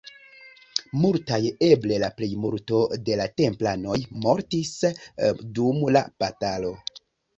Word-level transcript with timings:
Multaj, 1.01 1.37
eble 1.67 1.99
la 2.03 2.09
plejmulto 2.21 2.79
de 3.09 3.19
la 3.21 3.29
templanoj 3.43 3.99
mortis 4.27 4.73
dum 5.59 5.85
la 5.99 6.03
batalo. 6.25 6.73